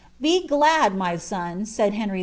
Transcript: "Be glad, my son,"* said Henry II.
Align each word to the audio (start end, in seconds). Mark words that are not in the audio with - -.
"Be 0.19 0.47
glad, 0.47 0.95
my 0.95 1.15
son,"* 1.17 1.67
said 1.67 1.93
Henry 1.93 2.17
II. 2.17 2.19